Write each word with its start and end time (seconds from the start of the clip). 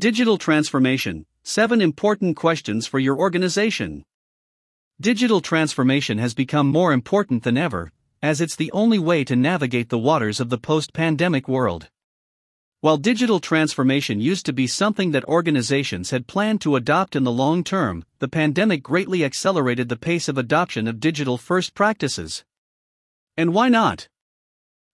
Digital 0.00 0.38
transformation 0.38 1.26
7 1.42 1.80
important 1.80 2.36
questions 2.36 2.86
for 2.86 3.00
your 3.00 3.18
organization. 3.18 4.04
Digital 5.00 5.40
transformation 5.40 6.18
has 6.18 6.34
become 6.34 6.68
more 6.68 6.92
important 6.92 7.42
than 7.42 7.56
ever, 7.56 7.90
as 8.22 8.40
it's 8.40 8.54
the 8.54 8.70
only 8.70 9.00
way 9.00 9.24
to 9.24 9.34
navigate 9.34 9.88
the 9.88 9.98
waters 9.98 10.38
of 10.38 10.50
the 10.50 10.56
post 10.56 10.92
pandemic 10.92 11.48
world. 11.48 11.88
While 12.80 12.98
digital 12.98 13.40
transformation 13.40 14.20
used 14.20 14.46
to 14.46 14.52
be 14.52 14.68
something 14.68 15.10
that 15.10 15.24
organizations 15.24 16.10
had 16.10 16.28
planned 16.28 16.60
to 16.60 16.76
adopt 16.76 17.16
in 17.16 17.24
the 17.24 17.32
long 17.32 17.64
term, 17.64 18.04
the 18.20 18.28
pandemic 18.28 18.84
greatly 18.84 19.24
accelerated 19.24 19.88
the 19.88 19.96
pace 19.96 20.28
of 20.28 20.38
adoption 20.38 20.86
of 20.86 21.00
digital 21.00 21.36
first 21.36 21.74
practices. 21.74 22.44
And 23.36 23.52
why 23.52 23.68
not? 23.68 24.06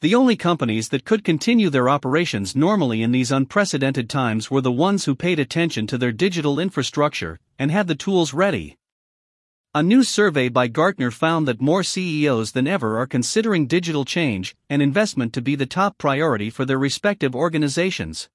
The 0.00 0.14
only 0.14 0.36
companies 0.36 0.90
that 0.90 1.04
could 1.04 1.24
continue 1.24 1.70
their 1.70 1.88
operations 1.88 2.54
normally 2.54 3.02
in 3.02 3.10
these 3.10 3.32
unprecedented 3.32 4.08
times 4.08 4.48
were 4.48 4.60
the 4.60 4.70
ones 4.70 5.06
who 5.06 5.16
paid 5.16 5.40
attention 5.40 5.88
to 5.88 5.98
their 5.98 6.12
digital 6.12 6.60
infrastructure 6.60 7.40
and 7.58 7.72
had 7.72 7.88
the 7.88 7.96
tools 7.96 8.32
ready. 8.32 8.76
A 9.74 9.82
new 9.82 10.04
survey 10.04 10.48
by 10.48 10.68
Gartner 10.68 11.10
found 11.10 11.48
that 11.48 11.60
more 11.60 11.82
CEOs 11.82 12.52
than 12.52 12.68
ever 12.68 12.96
are 12.96 13.08
considering 13.08 13.66
digital 13.66 14.04
change 14.04 14.54
and 14.70 14.80
investment 14.80 15.32
to 15.32 15.42
be 15.42 15.56
the 15.56 15.66
top 15.66 15.98
priority 15.98 16.48
for 16.48 16.64
their 16.64 16.78
respective 16.78 17.34
organizations. 17.34 18.28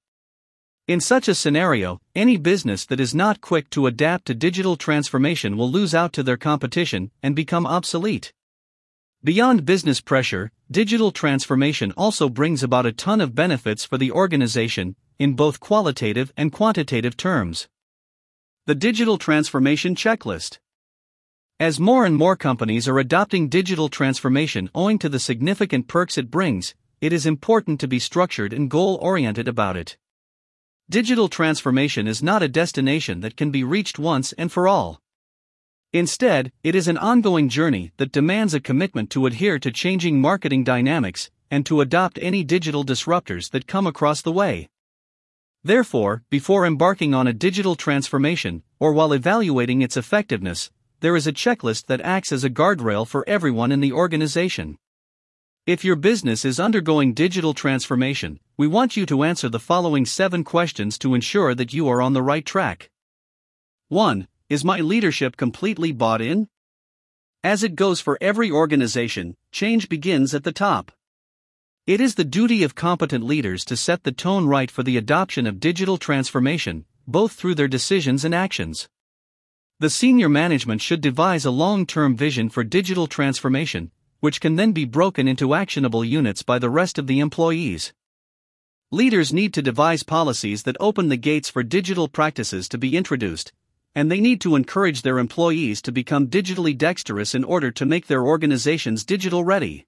In 0.86 1.00
such 1.00 1.28
a 1.28 1.34
scenario, 1.34 1.98
any 2.14 2.36
business 2.36 2.84
that 2.84 3.00
is 3.00 3.14
not 3.14 3.40
quick 3.40 3.70
to 3.70 3.86
adapt 3.86 4.26
to 4.26 4.34
digital 4.34 4.76
transformation 4.76 5.56
will 5.56 5.70
lose 5.70 5.94
out 5.94 6.12
to 6.12 6.22
their 6.22 6.36
competition 6.36 7.10
and 7.22 7.34
become 7.34 7.66
obsolete. 7.66 8.34
Beyond 9.24 9.64
business 9.64 10.02
pressure, 10.02 10.52
digital 10.70 11.12
transformation 11.12 11.92
also 11.96 12.28
brings 12.28 12.62
about 12.62 12.86
a 12.86 12.92
ton 12.92 13.20
of 13.20 13.34
benefits 13.34 13.84
for 13.84 13.98
the 13.98 14.10
organization, 14.10 14.96
in 15.18 15.34
both 15.34 15.60
qualitative 15.60 16.32
and 16.36 16.52
quantitative 16.52 17.16
terms. 17.16 17.68
The 18.66 18.74
Digital 18.74 19.18
Transformation 19.18 19.94
Checklist 19.94 20.58
As 21.60 21.78
more 21.78 22.06
and 22.06 22.16
more 22.16 22.34
companies 22.34 22.88
are 22.88 22.98
adopting 22.98 23.48
digital 23.48 23.88
transformation 23.88 24.70
owing 24.74 24.98
to 25.00 25.08
the 25.08 25.20
significant 25.20 25.86
perks 25.86 26.16
it 26.16 26.30
brings, 26.30 26.74
it 27.00 27.12
is 27.12 27.26
important 27.26 27.78
to 27.80 27.88
be 27.88 27.98
structured 27.98 28.54
and 28.54 28.70
goal 28.70 28.98
oriented 29.02 29.46
about 29.46 29.76
it. 29.76 29.98
Digital 30.88 31.28
transformation 31.28 32.06
is 32.06 32.22
not 32.22 32.42
a 32.42 32.48
destination 32.48 33.20
that 33.20 33.36
can 33.36 33.50
be 33.50 33.64
reached 33.64 33.98
once 33.98 34.32
and 34.34 34.50
for 34.50 34.66
all. 34.66 35.00
Instead, 35.94 36.50
it 36.64 36.74
is 36.74 36.88
an 36.88 36.98
ongoing 36.98 37.48
journey 37.48 37.92
that 37.98 38.10
demands 38.10 38.52
a 38.52 38.58
commitment 38.58 39.10
to 39.10 39.26
adhere 39.26 39.60
to 39.60 39.70
changing 39.70 40.20
marketing 40.20 40.64
dynamics 40.64 41.30
and 41.52 41.64
to 41.64 41.80
adopt 41.80 42.18
any 42.20 42.42
digital 42.42 42.84
disruptors 42.84 43.50
that 43.52 43.68
come 43.68 43.86
across 43.86 44.20
the 44.20 44.32
way. 44.32 44.68
Therefore, 45.62 46.24
before 46.30 46.66
embarking 46.66 47.14
on 47.14 47.28
a 47.28 47.32
digital 47.32 47.76
transformation, 47.76 48.64
or 48.80 48.92
while 48.92 49.12
evaluating 49.12 49.82
its 49.82 49.96
effectiveness, 49.96 50.68
there 50.98 51.14
is 51.14 51.28
a 51.28 51.32
checklist 51.32 51.86
that 51.86 52.00
acts 52.00 52.32
as 52.32 52.42
a 52.42 52.50
guardrail 52.50 53.06
for 53.06 53.24
everyone 53.28 53.70
in 53.70 53.78
the 53.78 53.92
organization. 53.92 54.76
If 55.64 55.84
your 55.84 55.94
business 55.94 56.44
is 56.44 56.58
undergoing 56.58 57.14
digital 57.14 57.54
transformation, 57.54 58.40
we 58.56 58.66
want 58.66 58.96
you 58.96 59.06
to 59.06 59.22
answer 59.22 59.48
the 59.48 59.60
following 59.60 60.06
seven 60.06 60.42
questions 60.42 60.98
to 60.98 61.14
ensure 61.14 61.54
that 61.54 61.72
you 61.72 61.86
are 61.86 62.02
on 62.02 62.14
the 62.14 62.22
right 62.22 62.44
track. 62.44 62.90
1. 63.90 64.26
Is 64.50 64.62
my 64.62 64.80
leadership 64.80 65.38
completely 65.38 65.90
bought 65.90 66.20
in? 66.20 66.48
As 67.42 67.62
it 67.62 67.76
goes 67.76 68.02
for 68.02 68.18
every 68.20 68.50
organization, 68.50 69.36
change 69.52 69.88
begins 69.88 70.34
at 70.34 70.44
the 70.44 70.52
top. 70.52 70.92
It 71.86 71.98
is 71.98 72.16
the 72.16 72.24
duty 72.24 72.62
of 72.62 72.74
competent 72.74 73.24
leaders 73.24 73.64
to 73.64 73.76
set 73.76 74.04
the 74.04 74.12
tone 74.12 74.46
right 74.46 74.70
for 74.70 74.82
the 74.82 74.98
adoption 74.98 75.46
of 75.46 75.60
digital 75.60 75.96
transformation, 75.96 76.84
both 77.06 77.32
through 77.32 77.54
their 77.54 77.68
decisions 77.68 78.22
and 78.22 78.34
actions. 78.34 78.86
The 79.80 79.88
senior 79.88 80.28
management 80.28 80.82
should 80.82 81.00
devise 81.00 81.46
a 81.46 81.50
long 81.50 81.86
term 81.86 82.14
vision 82.14 82.50
for 82.50 82.64
digital 82.64 83.06
transformation, 83.06 83.92
which 84.20 84.42
can 84.42 84.56
then 84.56 84.72
be 84.72 84.84
broken 84.84 85.26
into 85.26 85.54
actionable 85.54 86.04
units 86.04 86.42
by 86.42 86.58
the 86.58 86.70
rest 86.70 86.98
of 86.98 87.06
the 87.06 87.20
employees. 87.20 87.94
Leaders 88.90 89.32
need 89.32 89.54
to 89.54 89.62
devise 89.62 90.02
policies 90.02 90.64
that 90.64 90.76
open 90.80 91.08
the 91.08 91.16
gates 91.16 91.48
for 91.48 91.62
digital 91.62 92.08
practices 92.08 92.68
to 92.68 92.76
be 92.76 92.94
introduced, 92.94 93.54
and 93.94 94.10
they 94.10 94.20
need 94.20 94.40
to 94.40 94.56
encourage 94.56 95.02
their 95.02 95.18
employees 95.18 95.80
to 95.82 95.92
become 95.92 96.28
digitally 96.28 96.76
dexterous 96.76 97.34
in 97.34 97.44
order 97.44 97.70
to 97.70 97.86
make 97.86 98.06
their 98.06 98.24
organizations 98.24 99.04
digital 99.04 99.44
ready. 99.44 99.86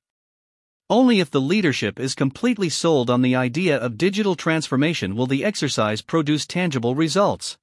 Only 0.89 1.19
if 1.19 1.31
the 1.31 1.41
leadership 1.41 1.99
is 1.99 2.15
completely 2.15 2.69
sold 2.69 3.11
on 3.11 3.22
the 3.22 3.34
idea 3.34 3.77
of 3.77 3.99
digital 3.99 4.37
transformation 4.37 5.16
will 5.16 5.27
the 5.27 5.45
exercise 5.45 6.00
produce 6.00 6.47
tangible 6.47 6.95
results. 6.95 7.59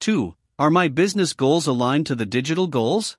2. 0.00 0.36
Are 0.58 0.70
my 0.70 0.86
business 0.86 1.32
goals 1.32 1.66
aligned 1.66 2.06
to 2.06 2.14
the 2.14 2.26
digital 2.26 2.68
goals? 2.68 3.16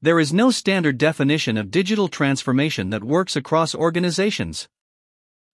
There 0.00 0.18
is 0.18 0.32
no 0.32 0.50
standard 0.50 0.96
definition 0.96 1.56
of 1.58 1.70
digital 1.70 2.08
transformation 2.08 2.90
that 2.90 3.04
works 3.04 3.36
across 3.36 3.74
organizations. 3.74 4.68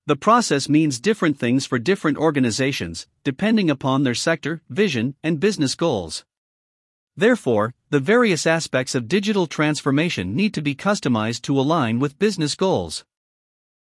The 0.04 0.16
process 0.16 0.68
means 0.68 0.98
different 0.98 1.38
things 1.38 1.64
for 1.64 1.78
different 1.78 2.18
organizations, 2.18 3.06
depending 3.22 3.70
upon 3.70 4.02
their 4.02 4.16
sector, 4.16 4.60
vision, 4.68 5.14
and 5.22 5.38
business 5.38 5.76
goals. 5.76 6.24
Therefore, 7.16 7.72
the 7.90 8.00
various 8.00 8.44
aspects 8.44 8.96
of 8.96 9.06
digital 9.06 9.46
transformation 9.46 10.34
need 10.34 10.54
to 10.54 10.62
be 10.62 10.74
customized 10.74 11.42
to 11.42 11.58
align 11.58 12.00
with 12.00 12.18
business 12.18 12.56
goals. 12.56 13.04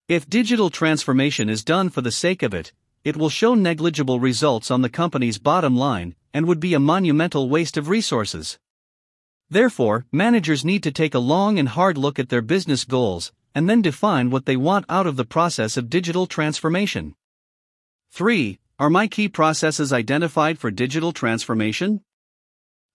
If 0.07 0.31
digital 0.31 0.71
transformation 0.71 1.49
is 1.49 1.65
done 1.65 1.91
for 1.91 2.01
the 2.01 2.13
sake 2.13 2.45
of 2.45 2.55
it, 2.55 2.73
it 3.03 3.17
will 3.17 3.29
show 3.29 3.55
negligible 3.55 4.21
results 4.21 4.71
on 4.71 4.83
the 4.83 4.89
company's 4.89 5.39
bottom 5.39 5.77
line 5.77 6.15
and 6.33 6.47
would 6.47 6.61
be 6.61 6.75
a 6.75 6.81
monumental 6.81 7.49
waste 7.49 7.77
of 7.77 7.89
resources. 7.89 8.57
Therefore, 9.51 10.07
managers 10.13 10.65
need 10.65 10.85
to 10.85 10.93
take 10.93 11.15
a 11.15 11.19
long 11.19 11.59
and 11.59 11.71
hard 11.71 11.99
look 11.99 12.21
at 12.21 12.29
their 12.29 12.43
business 12.43 12.85
goals 12.85 13.33
and 13.55 13.69
then 13.69 13.83
define 13.83 14.31
what 14.31 14.47
they 14.47 14.57
want 14.57 14.85
out 14.89 15.07
of 15.07 15.17
the 15.17 15.25
process 15.25 15.77
of 15.77 15.89
digital 15.89 16.27
transformation. 16.27 17.15
3. 18.13 18.59
Are 18.79 18.91
my 18.91 19.07
key 19.07 19.29
processes 19.29 19.93
identified 19.93 20.59
for 20.59 20.71
digital 20.71 21.13
transformation? 21.13 22.01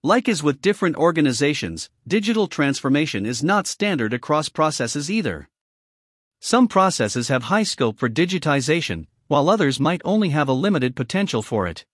Like 0.03 0.30
as 0.30 0.44
with 0.44 0.62
different 0.62 0.96
organizations, 0.96 1.90
digital 2.08 2.47
transformation 2.47 3.25
is 3.25 3.44
not 3.44 3.68
standard 3.68 4.14
across 4.14 4.50
processes 4.50 5.09
either. 5.09 5.50
Some 6.40 6.68
processes 6.68 7.28
have 7.28 7.44
high 7.44 7.64
scope 7.64 8.00
for 8.00 8.09
digitization, 8.09 9.08
while 9.28 9.50
others 9.50 9.80
might 9.80 10.02
only 10.06 10.30
have 10.30 10.47
a 10.47 10.53
limited 10.53 10.96
potential 10.96 11.41
for 11.41 11.68
it. 11.68 11.86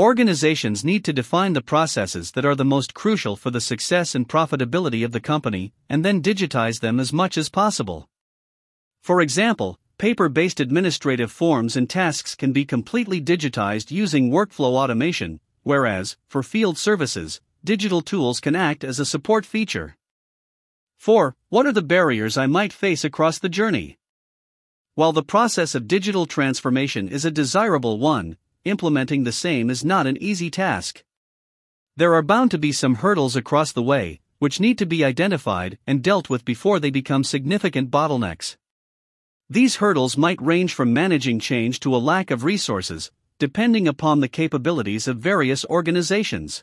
Organizations 0.00 0.82
need 0.82 1.04
to 1.04 1.12
define 1.12 1.52
the 1.52 1.60
processes 1.60 2.30
that 2.30 2.46
are 2.46 2.54
the 2.54 2.64
most 2.64 2.94
crucial 2.94 3.36
for 3.36 3.50
the 3.50 3.60
success 3.60 4.14
and 4.14 4.26
profitability 4.26 5.04
of 5.04 5.12
the 5.12 5.20
company, 5.20 5.74
and 5.90 6.02
then 6.02 6.22
digitize 6.22 6.80
them 6.80 6.98
as 6.98 7.12
much 7.12 7.36
as 7.36 7.50
possible. 7.50 8.08
For 9.02 9.20
example, 9.20 9.78
paper 9.98 10.30
based 10.30 10.58
administrative 10.58 11.30
forms 11.30 11.76
and 11.76 11.86
tasks 11.86 12.34
can 12.34 12.50
be 12.50 12.64
completely 12.64 13.20
digitized 13.20 13.90
using 13.90 14.30
workflow 14.30 14.72
automation, 14.72 15.38
whereas, 15.64 16.16
for 16.26 16.42
field 16.42 16.78
services, 16.78 17.42
digital 17.62 18.00
tools 18.00 18.40
can 18.40 18.56
act 18.56 18.82
as 18.82 18.98
a 18.98 19.04
support 19.04 19.44
feature. 19.44 19.98
4. 20.96 21.36
What 21.50 21.66
are 21.66 21.72
the 21.72 21.82
barriers 21.82 22.38
I 22.38 22.46
might 22.46 22.72
face 22.72 23.04
across 23.04 23.38
the 23.38 23.50
journey? 23.50 23.98
While 24.94 25.12
the 25.12 25.22
process 25.22 25.74
of 25.74 25.86
digital 25.86 26.24
transformation 26.24 27.06
is 27.06 27.26
a 27.26 27.30
desirable 27.30 27.98
one, 27.98 28.38
implementing 28.64 29.24
the 29.24 29.32
same 29.32 29.70
is 29.70 29.84
not 29.84 30.06
an 30.06 30.16
easy 30.22 30.50
task. 30.50 31.04
There 31.96 32.14
are 32.14 32.22
bound 32.22 32.50
to 32.52 32.58
be 32.58 32.72
some 32.72 32.96
hurdles 32.96 33.36
across 33.36 33.72
the 33.72 33.82
way, 33.82 34.20
which 34.38 34.60
need 34.60 34.78
to 34.78 34.86
be 34.86 35.04
identified 35.04 35.78
and 35.86 36.02
dealt 36.02 36.30
with 36.30 36.44
before 36.44 36.80
they 36.80 36.90
become 36.90 37.24
significant 37.24 37.90
bottlenecks. 37.90 38.56
These 39.48 39.76
hurdles 39.76 40.16
might 40.16 40.40
range 40.40 40.72
from 40.74 40.92
managing 40.92 41.40
change 41.40 41.80
to 41.80 41.94
a 41.94 41.98
lack 41.98 42.30
of 42.30 42.44
resources, 42.44 43.10
depending 43.38 43.88
upon 43.88 44.20
the 44.20 44.28
capabilities 44.28 45.08
of 45.08 45.18
various 45.18 45.64
organizations. 45.66 46.62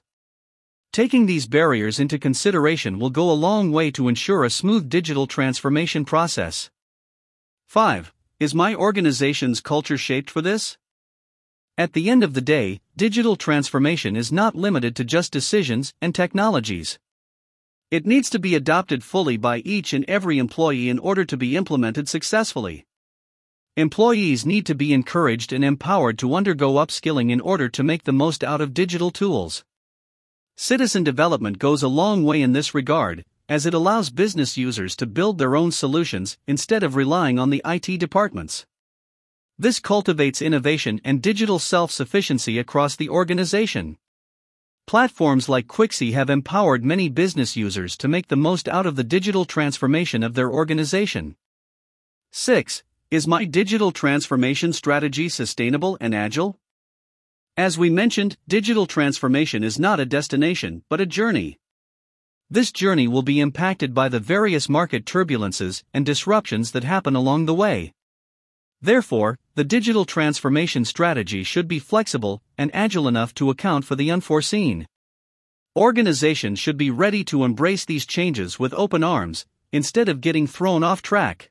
Taking 0.93 1.25
these 1.25 1.47
barriers 1.47 1.99
into 1.99 2.17
consideration 2.17 2.97
will 2.97 3.09
go 3.09 3.29
a 3.29 3.33
long 3.33 3.71
way 3.71 3.91
to 3.91 4.07
ensure 4.07 4.43
a 4.43 4.49
smooth 4.49 4.89
digital 4.89 5.27
transformation 5.27 6.05
process. 6.05 6.69
5. 7.67 8.13
Is 8.39 8.55
my 8.55 8.73
organization's 8.73 9.61
culture 9.61 9.97
shaped 9.97 10.31
for 10.31 10.41
this? 10.41 10.77
At 11.79 11.93
the 11.93 12.09
end 12.09 12.23
of 12.23 12.33
the 12.33 12.41
day, 12.41 12.81
digital 12.95 13.35
transformation 13.35 14.15
is 14.15 14.31
not 14.31 14.55
limited 14.55 14.95
to 14.95 15.03
just 15.03 15.31
decisions 15.31 15.93
and 16.01 16.15
technologies. 16.15 16.97
It 17.91 18.03
needs 18.03 18.31
to 18.31 18.39
be 18.39 18.55
adopted 18.55 19.03
fully 19.03 19.37
by 19.37 19.59
each 19.59 19.93
and 19.93 20.03
every 20.07 20.39
employee 20.39 20.89
in 20.89 20.97
order 20.97 21.23
to 21.25 21.37
be 21.37 21.55
implemented 21.55 22.09
successfully. 22.09 22.87
Employees 23.75 24.43
need 24.43 24.65
to 24.65 24.73
be 24.73 24.91
encouraged 24.91 25.53
and 25.53 25.63
empowered 25.63 26.17
to 26.17 26.33
undergo 26.33 26.73
upskilling 26.73 27.29
in 27.29 27.39
order 27.39 27.69
to 27.69 27.83
make 27.83 28.05
the 28.05 28.11
most 28.11 28.43
out 28.43 28.59
of 28.59 28.73
digital 28.73 29.11
tools. 29.11 29.63
Citizen 30.55 31.03
development 31.03 31.59
goes 31.59 31.83
a 31.83 31.87
long 31.87 32.23
way 32.23 32.41
in 32.41 32.53
this 32.53 32.73
regard, 32.73 33.23
as 33.47 33.67
it 33.67 33.75
allows 33.75 34.09
business 34.09 34.57
users 34.57 34.95
to 34.95 35.05
build 35.05 35.37
their 35.37 35.55
own 35.55 35.71
solutions 35.71 36.39
instead 36.47 36.81
of 36.81 36.95
relying 36.95 37.37
on 37.37 37.51
the 37.51 37.61
IT 37.63 37.99
departments. 37.99 38.65
This 39.59 39.79
cultivates 39.79 40.39
innovation 40.39 41.01
and 41.03 41.19
digital 41.19 41.57
self 41.57 41.91
sufficiency 41.91 42.59
across 42.59 42.95
the 42.95 43.09
organization. 43.09 43.97
Platforms 44.85 45.49
like 45.49 45.67
Quixy 45.67 46.13
have 46.13 46.29
empowered 46.29 46.85
many 46.85 47.09
business 47.09 47.57
users 47.57 47.97
to 47.97 48.07
make 48.07 48.27
the 48.27 48.37
most 48.37 48.69
out 48.69 48.85
of 48.85 48.95
the 48.95 49.03
digital 49.03 49.45
transformation 49.45 50.21
of 50.21 50.35
their 50.35 50.51
organization. 50.51 51.35
6. 52.31 52.83
Is 53.09 53.27
my 53.27 53.45
digital 53.45 53.91
transformation 53.91 54.73
strategy 54.73 55.27
sustainable 55.27 55.97
and 55.99 56.13
agile? 56.13 56.59
As 57.57 57.79
we 57.79 57.89
mentioned, 57.89 58.37
digital 58.47 58.85
transformation 58.85 59.63
is 59.63 59.79
not 59.79 59.99
a 59.99 60.05
destination, 60.05 60.83
but 60.87 61.01
a 61.01 61.05
journey. 61.07 61.57
This 62.47 62.71
journey 62.71 63.07
will 63.07 63.23
be 63.23 63.39
impacted 63.39 63.95
by 63.95 64.07
the 64.07 64.19
various 64.19 64.69
market 64.69 65.03
turbulences 65.03 65.83
and 65.93 66.05
disruptions 66.05 66.71
that 66.71 66.83
happen 66.83 67.15
along 67.15 67.47
the 67.47 67.55
way. 67.55 67.93
Therefore, 68.81 69.39
the 69.55 69.63
digital 69.63 70.05
transformation 70.05 70.85
strategy 70.85 71.43
should 71.43 71.67
be 71.67 71.79
flexible 71.79 72.41
and 72.57 72.69
agile 72.73 73.07
enough 73.07 73.33
to 73.35 73.49
account 73.49 73.85
for 73.85 73.95
the 73.95 74.11
unforeseen. 74.11 74.87
Organizations 75.75 76.59
should 76.59 76.77
be 76.77 76.91
ready 76.91 77.23
to 77.25 77.43
embrace 77.43 77.85
these 77.85 78.05
changes 78.05 78.59
with 78.59 78.73
open 78.73 79.03
arms, 79.03 79.45
instead 79.71 80.09
of 80.09 80.21
getting 80.21 80.47
thrown 80.47 80.83
off 80.83 81.01
track. 81.01 81.49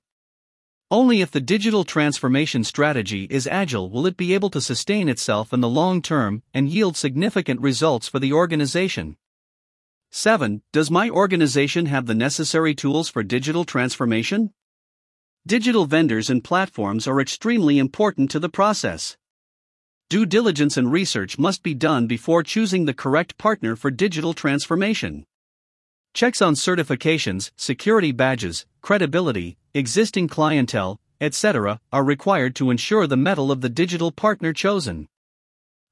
Only 0.90 1.20
if 1.20 1.32
the 1.32 1.40
digital 1.40 1.82
transformation 1.82 2.62
strategy 2.62 3.24
is 3.24 3.48
agile 3.48 3.90
will 3.90 4.06
it 4.06 4.16
be 4.16 4.34
able 4.34 4.50
to 4.50 4.60
sustain 4.60 5.08
itself 5.08 5.52
in 5.52 5.60
the 5.60 5.68
long 5.68 6.00
term 6.00 6.42
and 6.54 6.68
yield 6.68 6.96
significant 6.96 7.60
results 7.60 8.08
for 8.08 8.20
the 8.20 8.32
organization. 8.32 9.16
7. 10.12 10.62
Does 10.72 10.90
my 10.90 11.10
organization 11.10 11.86
have 11.86 12.06
the 12.06 12.14
necessary 12.14 12.74
tools 12.74 13.08
for 13.08 13.24
digital 13.24 13.64
transformation? 13.64 14.52
Digital 15.46 15.86
vendors 15.86 16.28
and 16.28 16.42
platforms 16.42 17.06
are 17.06 17.20
extremely 17.20 17.78
important 17.78 18.32
to 18.32 18.40
the 18.40 18.48
process. 18.48 19.16
Due 20.10 20.26
diligence 20.26 20.76
and 20.76 20.90
research 20.90 21.38
must 21.38 21.62
be 21.62 21.72
done 21.72 22.08
before 22.08 22.42
choosing 22.42 22.84
the 22.84 22.92
correct 22.92 23.38
partner 23.38 23.76
for 23.76 23.92
digital 23.92 24.34
transformation. 24.34 25.24
Checks 26.14 26.42
on 26.42 26.54
certifications, 26.54 27.52
security 27.56 28.10
badges, 28.10 28.66
credibility, 28.82 29.56
existing 29.72 30.26
clientele, 30.26 30.98
etc., 31.20 31.80
are 31.92 32.02
required 32.02 32.56
to 32.56 32.72
ensure 32.72 33.06
the 33.06 33.16
mettle 33.16 33.52
of 33.52 33.60
the 33.60 33.68
digital 33.68 34.10
partner 34.10 34.52
chosen. 34.52 35.06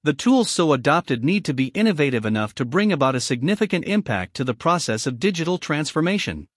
The 0.02 0.14
tools 0.14 0.50
so 0.50 0.72
adopted 0.72 1.24
need 1.24 1.44
to 1.44 1.54
be 1.54 1.66
innovative 1.66 2.26
enough 2.26 2.56
to 2.56 2.64
bring 2.64 2.90
about 2.90 3.14
a 3.14 3.20
significant 3.20 3.84
impact 3.84 4.34
to 4.34 4.42
the 4.42 4.52
process 4.52 5.06
of 5.06 5.20
digital 5.20 5.58
transformation. 5.58 6.48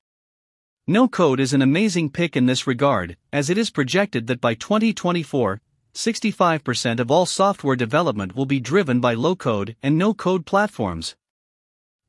No 0.89 1.09
code 1.09 1.41
is 1.41 1.51
an 1.51 1.61
amazing 1.61 2.11
pick 2.11 2.37
in 2.37 2.45
this 2.45 2.65
regard, 2.65 3.17
as 3.33 3.49
it 3.49 3.57
is 3.57 3.69
projected 3.69 4.27
that 4.27 4.39
by 4.39 4.53
2024, 4.53 5.59
65% 5.93 6.99
of 7.01 7.11
all 7.11 7.25
software 7.25 7.75
development 7.75 8.37
will 8.37 8.45
be 8.45 8.61
driven 8.61 9.01
by 9.01 9.13
low 9.13 9.35
code 9.35 9.75
and 9.83 9.97
no 9.97 10.13
code 10.13 10.45
platforms. 10.45 11.17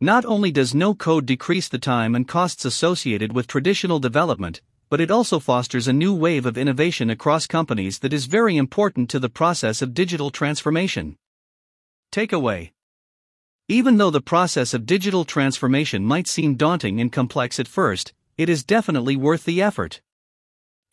Not 0.00 0.24
only 0.24 0.52
does 0.52 0.76
no 0.76 0.94
code 0.94 1.26
decrease 1.26 1.68
the 1.68 1.80
time 1.80 2.14
and 2.14 2.28
costs 2.28 2.64
associated 2.64 3.32
with 3.32 3.48
traditional 3.48 3.98
development, 3.98 4.60
but 4.88 5.00
it 5.00 5.10
also 5.10 5.40
fosters 5.40 5.88
a 5.88 5.92
new 5.92 6.14
wave 6.14 6.46
of 6.46 6.56
innovation 6.56 7.10
across 7.10 7.48
companies 7.48 7.98
that 7.98 8.12
is 8.12 8.26
very 8.26 8.56
important 8.56 9.10
to 9.10 9.18
the 9.18 9.28
process 9.28 9.82
of 9.82 9.92
digital 9.92 10.30
transformation. 10.30 11.16
Takeaway 12.12 12.70
Even 13.66 13.96
though 13.96 14.10
the 14.10 14.20
process 14.20 14.72
of 14.72 14.86
digital 14.86 15.24
transformation 15.24 16.04
might 16.04 16.28
seem 16.28 16.54
daunting 16.54 17.00
and 17.00 17.10
complex 17.10 17.58
at 17.58 17.66
first, 17.66 18.12
it 18.38 18.48
is 18.48 18.62
definitely 18.64 19.16
worth 19.16 19.44
the 19.44 19.60
effort. 19.60 20.00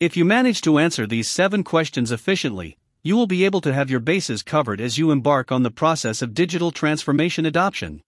If 0.00 0.16
you 0.16 0.24
manage 0.24 0.60
to 0.62 0.78
answer 0.78 1.06
these 1.06 1.28
seven 1.28 1.62
questions 1.62 2.10
efficiently, 2.10 2.76
you 3.04 3.16
will 3.16 3.28
be 3.28 3.44
able 3.44 3.60
to 3.60 3.72
have 3.72 3.88
your 3.88 4.00
bases 4.00 4.42
covered 4.42 4.80
as 4.80 4.98
you 4.98 5.12
embark 5.12 5.52
on 5.52 5.62
the 5.62 5.70
process 5.70 6.22
of 6.22 6.34
digital 6.34 6.72
transformation 6.72 7.46
adoption. 7.46 8.02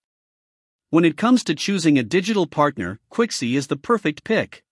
When 0.91 1.05
it 1.05 1.17
comes 1.17 1.45
to 1.45 1.55
choosing 1.55 1.97
a 1.97 2.03
digital 2.03 2.49
partner, 2.49 2.99
Quixy 3.13 3.55
is 3.55 3.69
the 3.69 3.77
perfect 3.77 4.25
pick. 4.25 4.65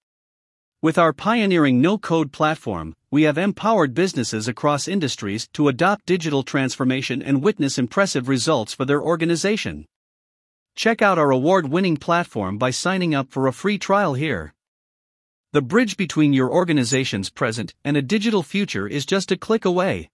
With 0.82 0.98
our 0.98 1.12
pioneering 1.12 1.80
no 1.80 1.96
code 1.96 2.32
platform, 2.32 2.96
we 3.08 3.22
have 3.22 3.38
empowered 3.38 3.94
businesses 3.94 4.48
across 4.48 4.88
industries 4.88 5.46
to 5.52 5.68
adopt 5.68 6.06
digital 6.06 6.42
transformation 6.42 7.22
and 7.22 7.40
witness 7.40 7.78
impressive 7.78 8.28
results 8.28 8.74
for 8.74 8.84
their 8.84 9.00
organization. 9.00 9.86
Check 10.74 11.00
out 11.00 11.18
our 11.18 11.30
award 11.30 11.68
winning 11.68 11.96
platform 11.96 12.58
by 12.58 12.70
signing 12.72 13.14
up 13.14 13.30
for 13.30 13.46
a 13.46 13.52
free 13.52 13.78
trial 13.78 14.14
here. 14.14 14.52
The 15.56 15.62
bridge 15.62 15.96
between 15.96 16.34
your 16.34 16.52
organization's 16.52 17.30
present 17.30 17.72
and 17.82 17.96
a 17.96 18.02
digital 18.02 18.42
future 18.42 18.86
is 18.86 19.06
just 19.06 19.32
a 19.32 19.38
click 19.38 19.64
away. 19.64 20.10